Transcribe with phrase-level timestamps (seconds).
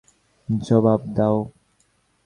[0.49, 1.37] জবাব দাও।